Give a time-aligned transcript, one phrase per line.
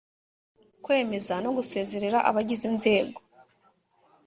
[0.83, 3.19] kwemeza no gusezerera abagize inzego